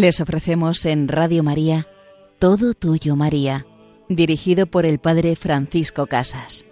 [0.00, 1.88] Les ofrecemos en Radio María
[2.38, 3.66] Todo Tuyo María,
[4.08, 6.64] dirigido por el Padre Francisco Casas.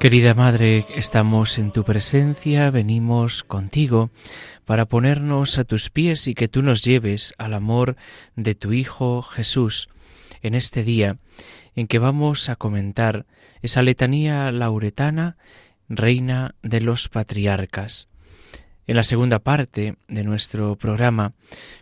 [0.00, 4.08] Querida Madre, estamos en tu presencia, venimos contigo
[4.64, 7.96] para ponernos a tus pies y que tú nos lleves al amor
[8.34, 9.90] de tu Hijo Jesús
[10.40, 11.18] en este día
[11.76, 13.26] en que vamos a comentar
[13.60, 15.36] esa letanía lauretana,
[15.90, 18.08] Reina de los Patriarcas.
[18.86, 21.34] En la segunda parte de nuestro programa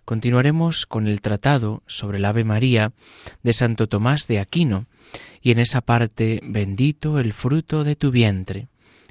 [0.04, 2.90] continuaremos con el tratado sobre el Ave María
[3.44, 4.86] de Santo Tomás de Aquino,
[5.40, 8.68] y en esa parte bendito el fruto de tu vientre.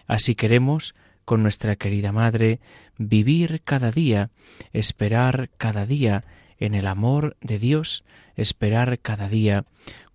[0.07, 0.95] Así queremos,
[1.25, 2.59] con nuestra querida Madre,
[2.97, 4.29] vivir cada día,
[4.71, 6.23] esperar cada día
[6.59, 8.03] en el amor de Dios,
[8.35, 9.65] esperar cada día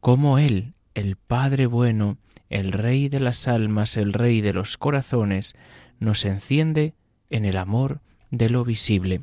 [0.01, 5.55] como Él, el Padre bueno, el Rey de las almas, el Rey de los corazones,
[6.01, 6.95] nos enciende
[7.31, 9.23] en el amor de lo visible.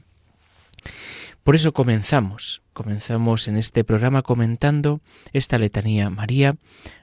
[1.43, 5.01] Por eso comenzamos, comenzamos en este programa comentando
[5.33, 6.55] esta letanía María,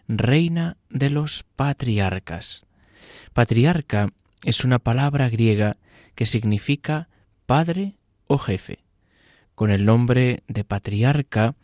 [0.08, 2.64] Reina de los Patriarcas.
[3.34, 4.08] Patriarca
[4.42, 5.76] es una palabra griega
[6.14, 7.10] que significa
[7.44, 7.92] padre
[8.26, 8.78] o jefe.
[9.54, 11.56] Con el nombre de patriarca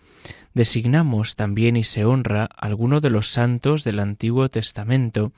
[0.53, 5.33] designamos también y se honra a alguno de los santos del Antiguo Testamento,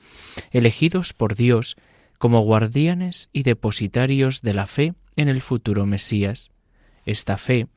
[0.51, 1.77] elegidos por Dios
[2.17, 6.51] como guardianes y depositarios de la fe en el futuro Mesías.
[7.05, 7.67] Esta fe,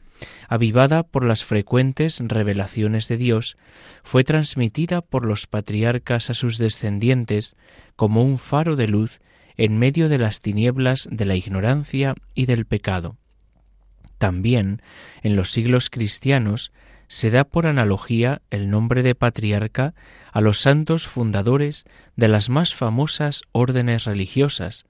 [0.48, 3.56] avivada por las frecuentes revelaciones de Dios,
[4.02, 7.54] fue transmitida por los patriarcas a sus descendientes
[7.96, 9.20] como un faro de luz
[9.56, 13.16] en medio de las tinieblas de la ignorancia y del pecado.
[14.18, 14.82] También,
[15.22, 16.72] en los siglos cristianos,
[17.08, 19.94] se da por analogía el nombre de patriarca
[20.32, 21.84] a los santos fundadores
[22.16, 24.84] de las más famosas órdenes religiosas,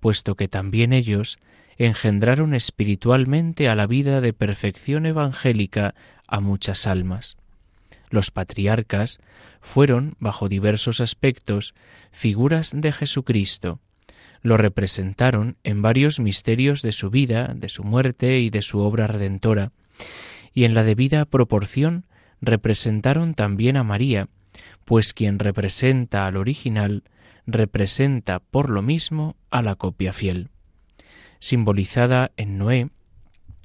[0.00, 1.38] puesto que también ellos
[1.86, 5.94] engendraron espiritualmente a la vida de perfección evangélica
[6.28, 7.38] a muchas almas.
[8.10, 9.18] Los patriarcas
[9.62, 11.74] fueron, bajo diversos aspectos,
[12.12, 13.80] figuras de Jesucristo.
[14.42, 19.06] Lo representaron en varios misterios de su vida, de su muerte y de su obra
[19.06, 19.72] redentora,
[20.52, 22.04] y en la debida proporción
[22.42, 24.28] representaron también a María,
[24.84, 27.04] pues quien representa al original
[27.46, 30.50] representa por lo mismo a la copia fiel
[31.40, 32.88] simbolizada en Noé,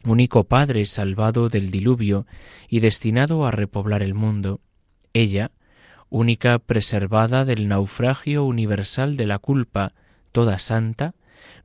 [0.06, 2.26] único padre salvado del diluvio
[2.68, 4.62] y destinado a repoblar el mundo,
[5.14, 5.52] ella,
[6.10, 9.94] única preservada del naufragio universal de la culpa,
[10.32, 11.14] toda santa,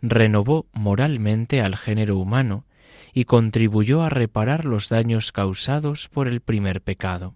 [0.02, 2.64] renovó moralmente al género humano
[3.12, 7.34] y contribuyó a reparar los daños causados por el primer pecado.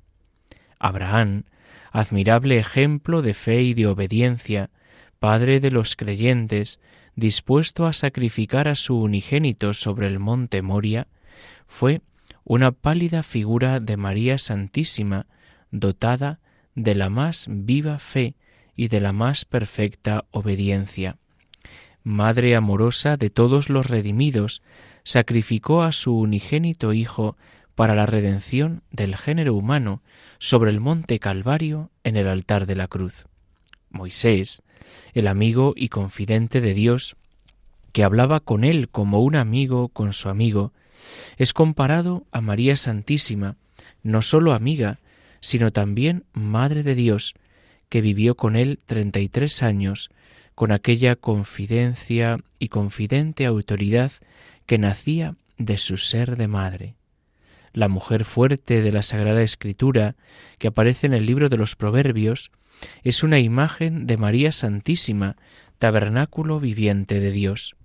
[0.79, 1.45] Abraham,
[1.91, 4.71] admirable ejemplo de fe y de obediencia,
[5.19, 6.81] padre de los creyentes,
[7.17, 11.07] dispuesto a sacrificar a su unigénito sobre el monte Moria,
[11.67, 12.01] fue
[12.45, 15.27] una pálida figura de María Santísima,
[15.71, 16.41] dotada
[16.75, 18.37] de la más viva fe
[18.77, 21.17] y de la más perfecta obediencia.
[22.03, 24.63] Madre amorosa de todos los redimidos,
[25.05, 27.37] sacrificó a su unigénito Hijo
[27.75, 30.03] para la redención del género humano
[30.39, 33.25] sobre el monte Calvario en el altar de la cruz.
[33.95, 34.63] Moisés,
[35.15, 37.17] el amigo y confidente de Dios,
[37.93, 40.73] que hablaba con él como un amigo con su amigo,
[41.39, 43.57] es comparado a María Santísima,
[44.03, 44.99] no sólo amiga,
[45.41, 47.35] sino también Madre de Dios,
[47.89, 50.11] que vivió con él treinta y tres años,
[50.55, 54.13] con aquella confidencia y confidente autoridad
[54.67, 56.95] que nacía de su ser de madre.
[57.73, 60.15] La mujer fuerte de la Sagrada Escritura,
[60.59, 62.51] que aparece en el libro de los Proverbios,
[63.03, 65.37] es una imagen de María Santísima,
[65.79, 67.77] tabernáculo viviente de Dios.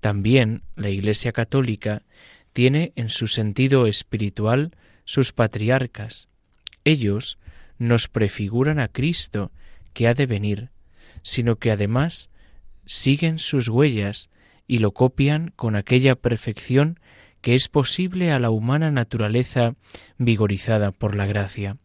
[0.00, 2.02] También la Iglesia Católica
[2.52, 4.72] tiene en su sentido espiritual
[5.04, 6.28] sus patriarcas.
[6.84, 7.38] Ellos
[7.78, 9.52] nos prefiguran a Cristo
[9.92, 10.70] que ha de venir,
[11.22, 12.30] sino que además
[12.84, 14.30] siguen sus huellas
[14.66, 16.98] y lo copian con aquella perfección
[17.40, 19.74] que es posible a la humana naturaleza
[20.16, 21.76] vigorizada por la gracia.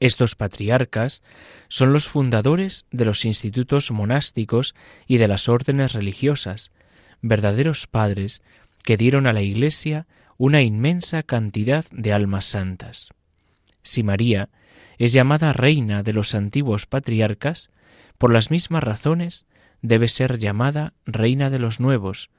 [0.00, 1.22] Estos patriarcas
[1.68, 4.74] son los fundadores de los institutos monásticos
[5.06, 6.70] y de las órdenes religiosas,
[7.22, 8.42] verdaderos padres
[8.84, 10.06] que dieron a la Iglesia
[10.38, 13.08] una inmensa cantidad de almas santas.
[13.82, 14.50] Si María
[14.98, 17.70] es llamada reina de los antiguos patriarcas,
[18.18, 19.46] por las mismas razones
[19.82, 22.30] debe ser llamada reina de los nuevos,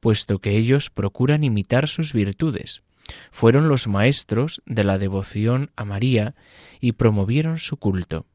[0.00, 2.82] puesto que ellos procuran imitar sus virtudes.
[3.30, 6.34] Fueron los maestros de la devoción a María
[6.80, 8.26] y promovieron su culto.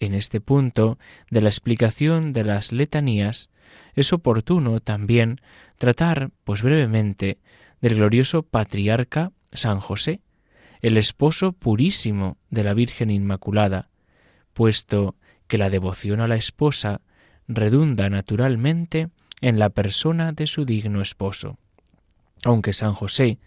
[0.00, 0.98] En este punto
[1.30, 3.50] de la explicación de las letanías
[3.94, 5.40] es oportuno también
[5.76, 7.38] tratar, pues brevemente,
[7.80, 10.20] del glorioso patriarca San José,
[10.80, 13.88] el esposo purísimo de la Virgen Inmaculada,
[14.52, 15.16] puesto
[15.48, 17.00] que la devoción a la esposa
[17.48, 19.08] redunda naturalmente
[19.40, 21.58] en la persona de su digno esposo.
[22.44, 23.38] Aunque San José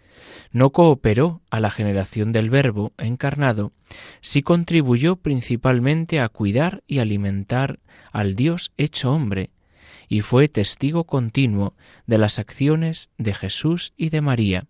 [0.52, 3.72] no cooperó a la generación del Verbo encarnado,
[4.20, 7.78] sí contribuyó principalmente a cuidar y alimentar
[8.12, 9.50] al Dios hecho hombre,
[10.08, 11.74] y fue testigo continuo
[12.06, 14.66] de las acciones de Jesús y de María.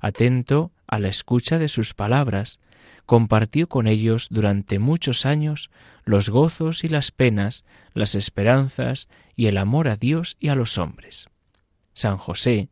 [0.00, 2.60] Atento a la escucha de sus palabras,
[3.06, 5.70] compartió con ellos durante muchos años
[6.04, 10.78] los gozos y las penas, las esperanzas y el amor a Dios y a los
[10.78, 11.28] hombres.
[11.92, 12.68] San José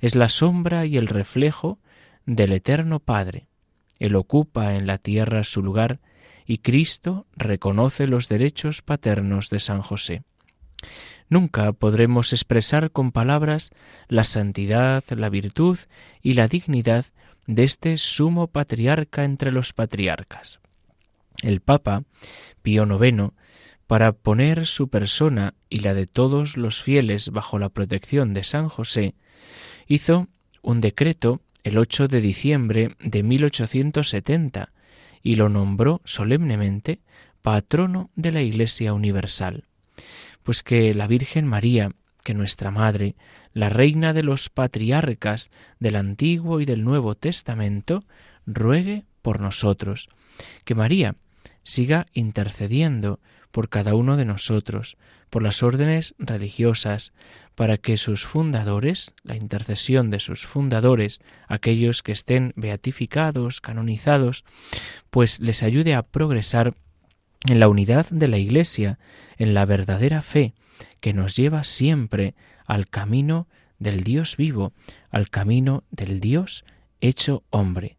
[0.00, 1.78] es la sombra y el reflejo
[2.26, 3.46] del Eterno Padre.
[3.98, 6.00] Él ocupa en la tierra su lugar
[6.46, 10.22] y Cristo reconoce los derechos paternos de San José.
[11.28, 13.70] Nunca podremos expresar con palabras
[14.08, 15.78] la santidad, la virtud
[16.20, 17.06] y la dignidad
[17.46, 20.60] de este sumo patriarca entre los patriarcas.
[21.42, 22.04] El Papa
[22.62, 23.32] Pío IX,
[23.86, 28.68] para poner su persona y la de todos los fieles bajo la protección de San
[28.68, 29.14] José,
[29.86, 30.28] hizo
[30.62, 34.72] un decreto el 8 de diciembre de 1870
[35.22, 37.00] y lo nombró solemnemente
[37.40, 39.64] patrono de la Iglesia Universal,
[40.42, 41.92] pues que la Virgen María,
[42.24, 43.16] que nuestra Madre,
[43.52, 48.04] la reina de los patriarcas del Antiguo y del Nuevo Testamento,
[48.46, 50.08] ruegue por nosotros,
[50.64, 51.16] que María
[51.62, 53.20] siga intercediendo
[53.52, 54.96] por cada uno de nosotros,
[55.30, 57.12] por las órdenes religiosas,
[57.54, 64.44] para que sus fundadores, la intercesión de sus fundadores, aquellos que estén beatificados, canonizados,
[65.10, 66.74] pues les ayude a progresar
[67.46, 68.98] en la unidad de la Iglesia,
[69.36, 70.54] en la verdadera fe,
[71.00, 72.34] que nos lleva siempre
[72.66, 73.46] al camino
[73.78, 74.72] del Dios vivo,
[75.10, 76.64] al camino del Dios
[77.00, 77.96] hecho hombre.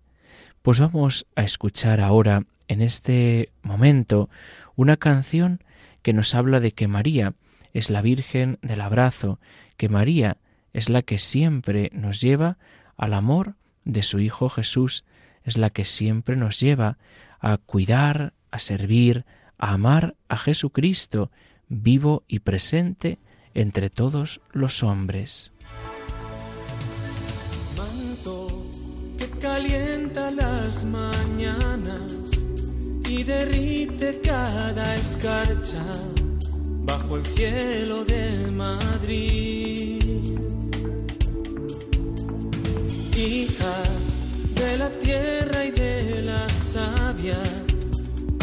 [0.61, 4.29] Pues vamos a escuchar ahora, en este momento,
[4.75, 5.63] una canción
[6.01, 7.33] que nos habla de que María
[7.73, 9.39] es la Virgen del abrazo,
[9.77, 10.37] que María
[10.73, 12.57] es la que siempre nos lleva
[12.97, 13.55] al amor
[13.85, 15.03] de su Hijo Jesús,
[15.43, 16.97] es la que siempre nos lleva
[17.39, 19.25] a cuidar, a servir,
[19.57, 21.31] a amar a Jesucristo,
[21.67, 23.19] vivo y presente
[23.53, 25.51] entre todos los hombres.
[29.17, 31.72] Que calienta las mañanas
[33.23, 35.83] y derrite cada escarcha
[36.85, 40.01] bajo el cielo de Madrid.
[43.15, 43.75] Hija
[44.55, 47.41] de la tierra y de la savia,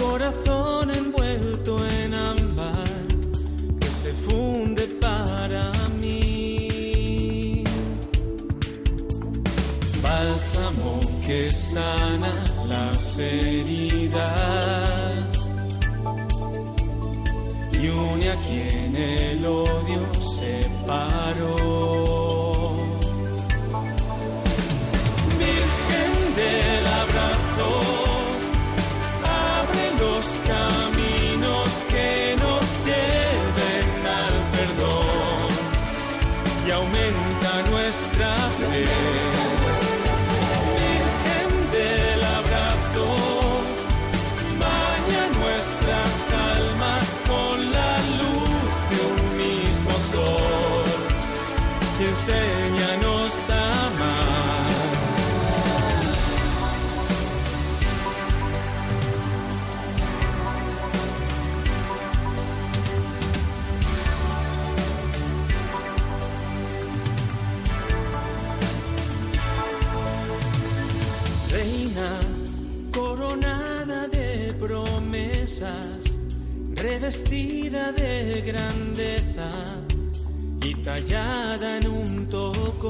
[0.00, 3.06] corazón envuelto en ámbar
[3.80, 7.64] que se funde para mí.
[10.02, 12.32] Bálsamo que sana
[12.66, 13.89] las heridas
[52.30, 54.20] a.
[71.50, 72.20] Reina
[72.92, 76.18] coronada de promesas,
[76.76, 79.89] revestida de grandeza
[80.84, 82.80] tallada en un tocón.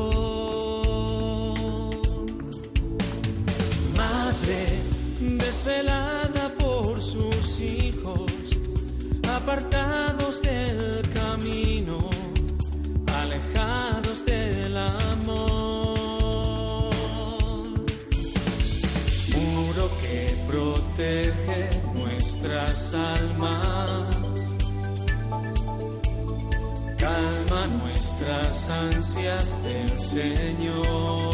[3.97, 4.81] Madre
[5.21, 8.33] desvelada por sus hijos,
[9.29, 10.90] apartados del
[28.71, 31.30] ansias del Señor.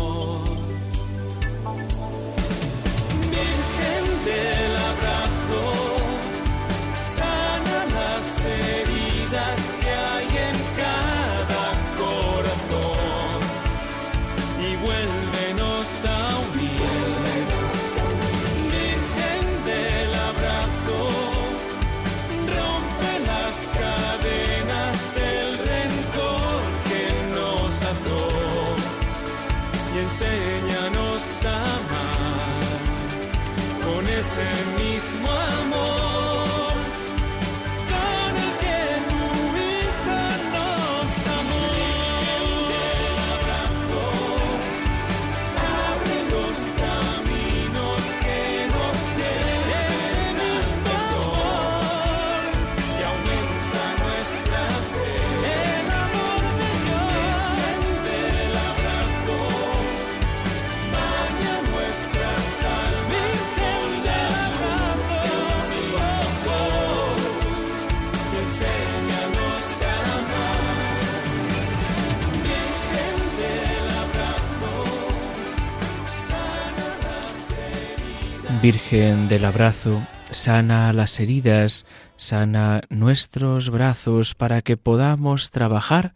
[78.66, 86.14] Virgen del abrazo, sana las heridas, sana nuestros brazos para que podamos trabajar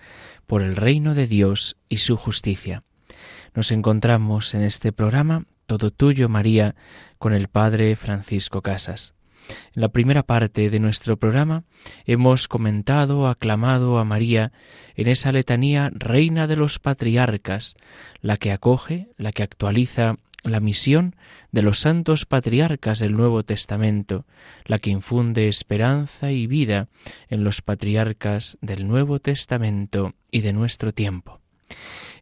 [0.48, 2.82] por el reino de Dios y su justicia.
[3.54, 6.74] Nos encontramos en este programa, Todo Tuyo, María,
[7.18, 9.14] con el Padre Francisco Casas.
[9.76, 11.62] En la primera parte de nuestro programa
[12.04, 14.50] hemos comentado, aclamado a María
[14.96, 17.76] en esa letanía Reina de los Patriarcas,
[18.22, 21.16] la que acoge, la que actualiza la misión
[21.52, 24.24] de los santos patriarcas del Nuevo Testamento,
[24.64, 26.88] la que infunde esperanza y vida
[27.28, 31.40] en los patriarcas del Nuevo Testamento y de nuestro tiempo.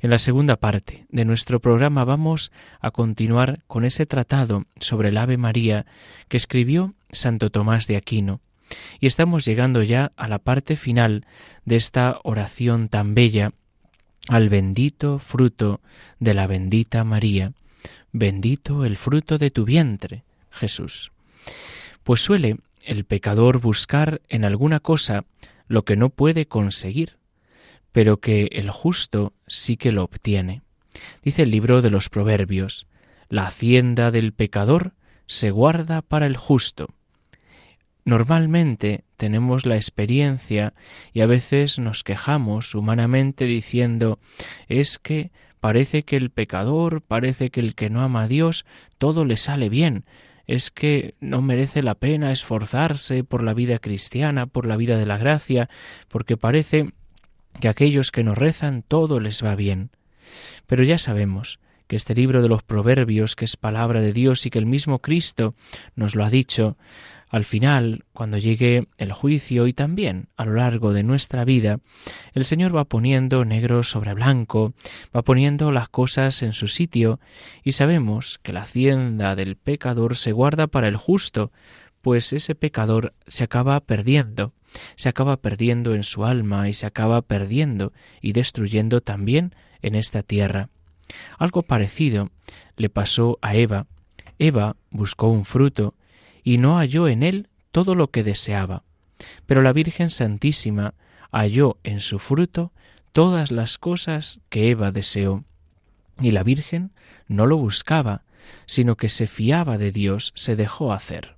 [0.00, 5.16] En la segunda parte de nuestro programa vamos a continuar con ese tratado sobre el
[5.16, 5.86] Ave María
[6.28, 8.40] que escribió Santo Tomás de Aquino.
[9.00, 11.26] Y estamos llegando ya a la parte final
[11.64, 13.52] de esta oración tan bella
[14.28, 15.80] al bendito fruto
[16.20, 17.52] de la bendita María.
[18.12, 21.12] Bendito el fruto de tu vientre, Jesús.
[22.02, 25.24] Pues suele el pecador buscar en alguna cosa
[25.66, 27.16] lo que no puede conseguir,
[27.92, 30.62] pero que el justo sí que lo obtiene.
[31.22, 32.86] Dice el libro de los Proverbios,
[33.28, 34.92] la hacienda del pecador
[35.26, 36.88] se guarda para el justo.
[38.04, 40.72] Normalmente tenemos la experiencia
[41.12, 44.18] y a veces nos quejamos humanamente diciendo
[44.68, 48.64] es que parece que el pecador, parece que el que no ama a Dios,
[48.98, 50.04] todo le sale bien,
[50.46, 55.06] es que no merece la pena esforzarse por la vida cristiana, por la vida de
[55.06, 55.68] la gracia,
[56.08, 56.92] porque parece
[57.60, 59.90] que aquellos que nos rezan todo les va bien.
[60.66, 64.50] Pero ya sabemos que este libro de los Proverbios, que es palabra de Dios y
[64.50, 65.54] que el mismo Cristo
[65.96, 66.76] nos lo ha dicho,
[67.30, 71.80] al final, cuando llegue el juicio y también a lo largo de nuestra vida,
[72.32, 74.72] el Señor va poniendo negro sobre blanco,
[75.14, 77.20] va poniendo las cosas en su sitio,
[77.62, 81.52] y sabemos que la hacienda del pecador se guarda para el justo,
[82.00, 84.54] pues ese pecador se acaba perdiendo,
[84.96, 87.92] se acaba perdiendo en su alma y se acaba perdiendo
[88.22, 90.70] y destruyendo también en esta tierra.
[91.38, 92.30] Algo parecido
[92.76, 93.86] le pasó a Eva.
[94.38, 95.94] Eva buscó un fruto
[96.42, 98.82] y no halló en él todo lo que deseaba,
[99.46, 100.94] pero la Virgen Santísima
[101.30, 102.72] halló en su fruto
[103.12, 105.44] todas las cosas que Eva deseó.
[106.20, 106.92] Y la Virgen
[107.26, 108.24] no lo buscaba,
[108.66, 111.36] sino que se fiaba de Dios, se dejó hacer.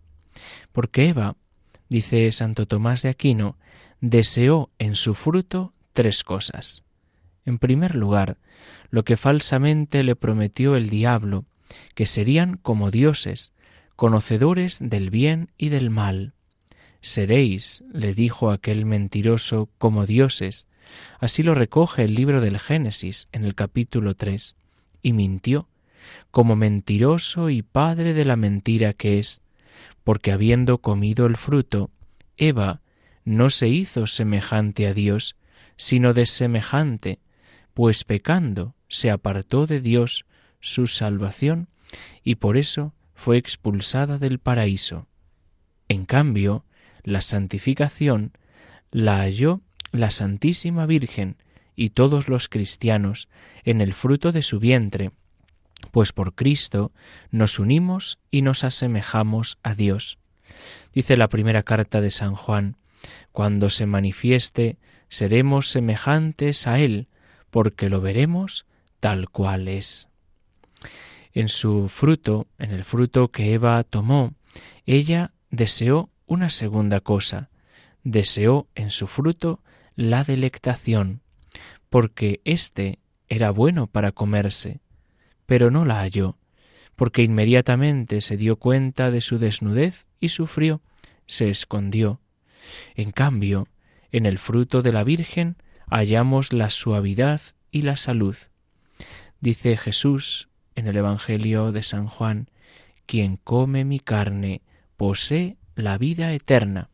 [0.72, 1.36] Porque Eva,
[1.88, 3.56] dice Santo Tomás de Aquino,
[4.00, 6.84] deseó en su fruto tres cosas.
[7.50, 8.36] En primer lugar,
[8.90, 11.46] lo que falsamente le prometió el diablo,
[11.96, 13.50] que serían como dioses,
[13.96, 16.32] conocedores del bien y del mal.
[17.00, 20.68] Seréis, le dijo aquel mentiroso, como dioses.
[21.18, 24.54] Así lo recoge el libro del Génesis en el capítulo 3.
[25.02, 25.66] Y mintió,
[26.30, 29.40] como mentiroso y padre de la mentira que es,
[30.04, 31.90] porque habiendo comido el fruto,
[32.36, 32.80] Eva
[33.24, 35.34] no se hizo semejante a Dios,
[35.76, 37.18] sino desemejante,
[37.80, 40.26] pues pecando se apartó de Dios
[40.60, 41.68] su salvación,
[42.22, 45.06] y por eso fue expulsada del paraíso.
[45.88, 46.66] En cambio,
[47.04, 48.32] la santificación
[48.90, 51.38] la halló la Santísima Virgen
[51.74, 53.30] y todos los cristianos
[53.64, 55.12] en el fruto de su vientre,
[55.90, 56.92] pues por Cristo
[57.30, 60.18] nos unimos y nos asemejamos a Dios.
[60.92, 62.76] Dice la primera carta de San Juan,
[63.32, 64.76] cuando se manifieste,
[65.08, 67.08] seremos semejantes a Él,
[67.50, 68.66] porque lo veremos
[69.00, 70.08] tal cual es.
[71.32, 74.34] En su fruto, en el fruto que Eva tomó,
[74.86, 77.50] ella deseó una segunda cosa,
[78.02, 79.60] deseó en su fruto
[79.94, 81.22] la delectación,
[81.88, 84.80] porque éste era bueno para comerse,
[85.46, 86.36] pero no la halló,
[86.96, 90.82] porque inmediatamente se dio cuenta de su desnudez y sufrió,
[91.26, 92.20] se escondió.
[92.94, 93.68] En cambio,
[94.12, 95.56] en el fruto de la Virgen
[95.90, 98.36] hallamos la suavidad y la salud.
[99.40, 102.48] Dice Jesús en el Evangelio de San Juan,
[103.06, 104.62] quien come mi carne
[104.96, 106.90] posee la vida eterna,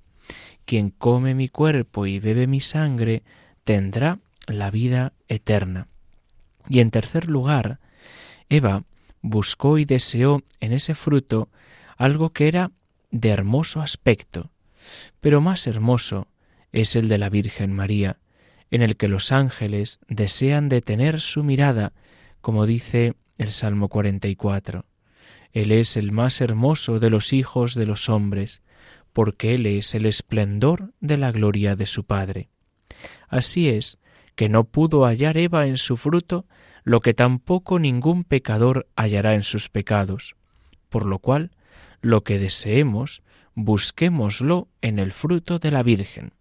[0.65, 3.23] quien come mi cuerpo y bebe mi sangre
[3.65, 5.89] tendrá la vida eterna.
[6.69, 7.81] Y en tercer lugar,
[8.49, 8.85] Eva
[9.21, 11.49] buscó y deseó en ese fruto
[11.97, 12.71] algo que era
[13.11, 14.51] de hermoso aspecto,
[15.21, 16.29] pero más hermoso
[16.73, 18.19] es el de la Virgen María,
[18.71, 21.93] en el que los ángeles desean detener su mirada,
[22.41, 24.85] como dice el Salmo 44.
[25.53, 28.63] Él es el más hermoso de los hijos de los hombres,
[29.13, 32.51] porque Él es el esplendor de la gloria de su Padre.
[33.29, 33.99] Así es
[34.35, 36.45] que no pudo hallar Eva en su fruto
[36.85, 40.37] lo que tampoco ningún pecador hallará en sus pecados,
[40.89, 41.51] por lo cual
[42.01, 43.23] lo que deseemos,
[43.55, 46.36] busquémoslo en el fruto de la Virgen.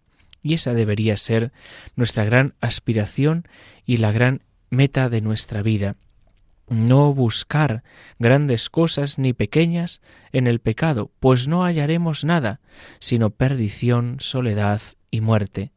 [0.46, 1.50] Y esa debería ser
[1.96, 3.48] nuestra gran aspiración
[3.84, 5.96] y la gran meta de nuestra vida,
[6.68, 7.82] no buscar
[8.20, 12.60] grandes cosas ni pequeñas en el pecado, pues no hallaremos nada,
[13.00, 15.72] sino perdición, soledad y muerte.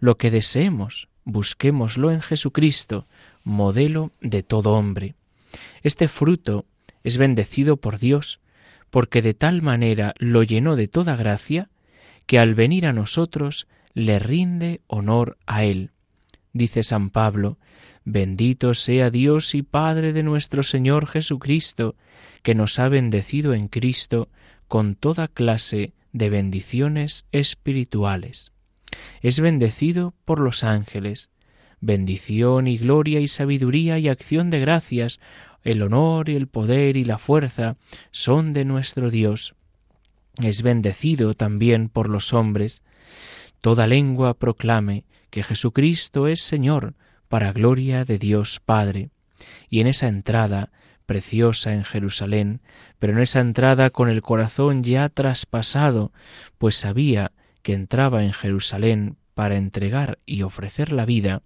[0.00, 3.06] Lo que deseemos, busquémoslo en Jesucristo,
[3.44, 5.14] modelo de todo hombre.
[5.84, 6.66] Este fruto
[7.04, 8.40] es bendecido por Dios,
[8.90, 11.70] porque de tal manera lo llenó de toda gracia,
[12.28, 13.66] que al venir a nosotros
[13.98, 15.90] le rinde honor a Él.
[16.52, 17.58] Dice San Pablo,
[18.04, 21.96] Bendito sea Dios y Padre de nuestro Señor Jesucristo,
[22.42, 24.28] que nos ha bendecido en Cristo
[24.66, 28.52] con toda clase de bendiciones espirituales.
[29.20, 31.30] Es bendecido por los ángeles.
[31.80, 35.20] Bendición y gloria y sabiduría y acción de gracias,
[35.64, 37.76] el honor y el poder y la fuerza
[38.10, 39.54] son de nuestro Dios.
[40.40, 42.82] Es bendecido también por los hombres.
[43.60, 46.94] Toda lengua proclame que Jesucristo es Señor,
[47.28, 49.10] para gloria de Dios Padre.
[49.68, 50.70] Y en esa entrada
[51.06, 52.60] preciosa en Jerusalén,
[52.98, 56.12] pero en esa entrada con el corazón ya traspasado,
[56.58, 61.42] pues sabía que entraba en Jerusalén para entregar y ofrecer la vida,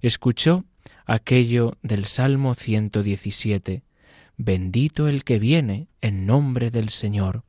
[0.00, 0.64] escuchó
[1.06, 3.82] aquello del Salmo 117,
[4.38, 7.44] Bendito el que viene en nombre del Señor,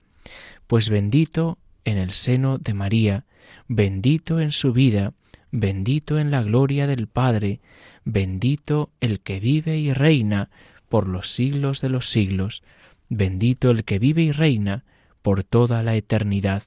[0.68, 3.26] pues bendito en el seno de María,
[3.68, 5.14] bendito en su vida,
[5.52, 7.62] bendito en la gloria del Padre,
[8.06, 10.50] bendito el que vive y reina
[10.90, 12.64] por los siglos de los siglos,
[13.10, 14.84] bendito el que vive y reina
[15.22, 16.64] por toda la eternidad.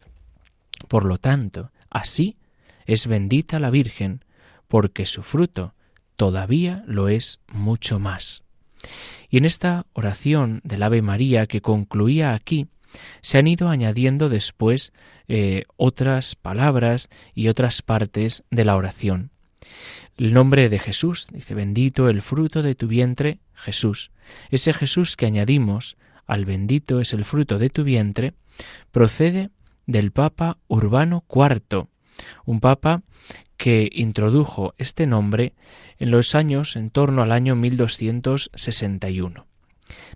[0.89, 2.37] Por lo tanto, así
[2.87, 4.25] es bendita la Virgen,
[4.69, 5.75] porque su fruto
[6.17, 8.43] todavía lo es mucho más.
[9.29, 12.67] Y en esta oración del Ave María que concluía aquí,
[13.23, 14.93] se han ido añadiendo después
[15.29, 19.31] eh, otras palabras y otras partes de la oración.
[20.17, 24.11] El nombre de Jesús, dice, bendito el fruto de tu vientre, Jesús.
[24.51, 28.35] Ese Jesús que añadimos al bendito es el fruto de tu vientre,
[28.91, 29.51] procede
[29.87, 31.87] del Papa Urbano IV,
[32.45, 33.03] un papa
[33.57, 35.55] que introdujo este nombre
[35.99, 39.47] en los años en torno al año 1261.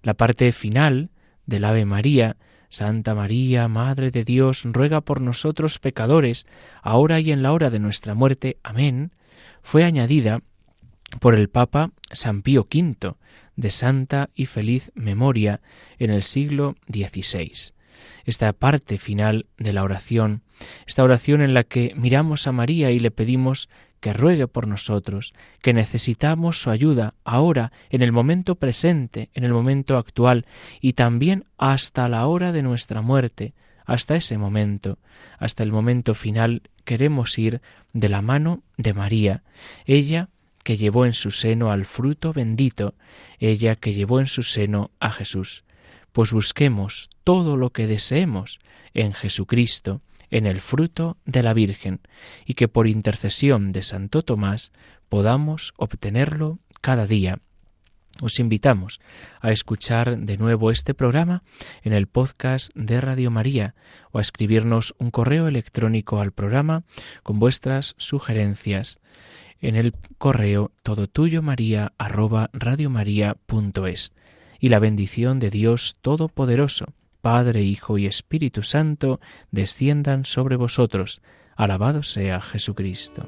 [0.02, 1.10] La parte final
[1.46, 2.36] del Ave María
[2.74, 6.44] Santa María, Madre de Dios, ruega por nosotros pecadores,
[6.82, 8.56] ahora y en la hora de nuestra muerte.
[8.64, 9.12] Amén,
[9.62, 10.42] fue añadida
[11.20, 13.14] por el Papa San Pío V,
[13.54, 15.60] de santa y feliz memoria,
[16.00, 17.52] en el siglo XVI.
[18.24, 20.42] Esta parte final de la oración,
[20.84, 23.68] esta oración en la que miramos a María y le pedimos
[24.04, 29.54] que ruegue por nosotros, que necesitamos su ayuda ahora, en el momento presente, en el
[29.54, 30.44] momento actual,
[30.82, 33.54] y también hasta la hora de nuestra muerte,
[33.86, 34.98] hasta ese momento,
[35.38, 37.62] hasta el momento final, queremos ir
[37.94, 39.42] de la mano de María,
[39.86, 40.28] ella
[40.64, 42.96] que llevó en su seno al fruto bendito,
[43.38, 45.64] ella que llevó en su seno a Jesús.
[46.12, 48.60] pues busquemos todo lo que deseemos
[48.92, 52.00] en Jesucristo, en el fruto de la Virgen,
[52.44, 54.72] y que por intercesión de Santo Tomás
[55.08, 57.40] podamos obtenerlo cada día.
[58.20, 59.00] Os invitamos
[59.40, 61.42] a escuchar de nuevo este programa
[61.82, 63.74] en el podcast de Radio María
[64.12, 66.84] o a escribirnos un correo electrónico al programa
[67.24, 69.00] con vuestras sugerencias
[69.60, 74.12] en el correo todo tuyo maría arroba radiomaria.es
[74.60, 76.86] y la bendición de Dios Todopoderoso,
[77.24, 79.18] Padre, Hijo y Espíritu Santo,
[79.50, 81.22] desciendan sobre vosotros.
[81.56, 83.26] Alabado sea Jesucristo.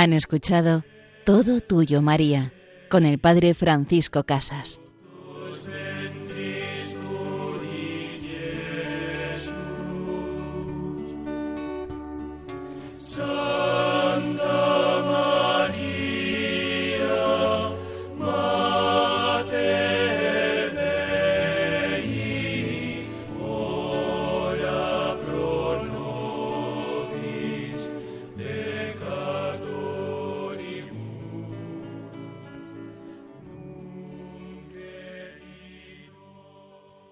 [0.00, 0.82] Han escuchado
[1.26, 2.54] Todo Tuyo María
[2.88, 4.80] con el Padre Francisco Casas.